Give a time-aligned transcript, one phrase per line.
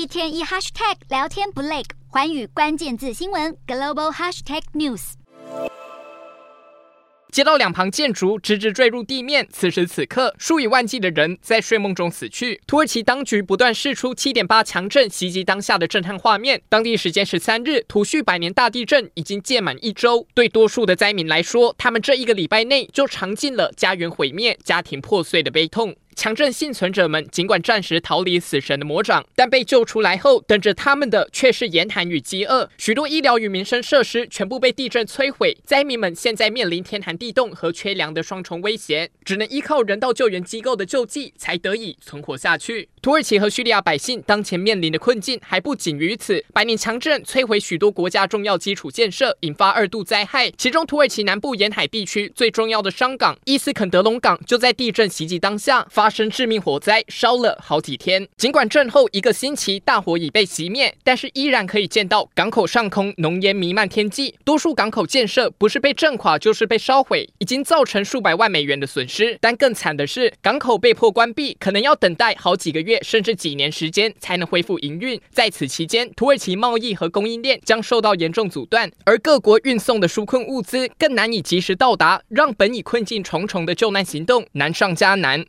[0.00, 5.12] 一天一 hashtag 聊天不累，寰宇关键字新闻 global hashtag news。
[7.30, 12.62] 街道两旁建筑直直坠入地面，此时此刻，数以万计的人在睡梦中死去。
[12.66, 16.62] 土耳其当局不断释出7.8强震袭击当下的震撼画面。
[16.70, 25.94] 当地时间十三日，土叙百年大地震已经届满一周，对多数的灾民来说，他们这一个礼拜内就尝尽了家园毁灭、家庭破碎的悲痛。
[26.20, 32.68] 强震幸存者们尽管暂时逃离死神的魔掌，但被救出来后，等着他们的却是严寒与饥饿。
[32.76, 42.90] 许多医疗与民生设施全部被地震摧毁，灾民们现在面临天寒地冻和缺粮的双重威胁，只能依靠人道救援机构的救济才得以存活下去。
[43.02, 50.50] 土耳其和叙利亚百姓当前面临的困境还不仅于此，百年强震摧毁许多国家重要基础建设，引发二度灾害。
[50.58, 58.28] 其中，土耳其南部沿海地区最重要的商港伊斯肯德隆港就在地震袭击当下发生致命火灾，烧了好几天。
[58.36, 64.34] 尽管震后一个星期大火已被熄灭，但是依然可以见到港口上空浓烟弥漫天际。
[64.44, 69.38] 多数港口建设不是被震垮，就是被烧毁，已经造成数百万美元的损失。
[69.40, 75.20] 但更惨的是，港口被迫关闭，可能要等待好几个月月甚至几年时间才能恢复营运。
[75.30, 85.46] 在此期间，土耳其贸易和供应链将受到严重阻断，而各国运送的纾困物资更难以及时到达，让本已困境重重的救难行动难上加难。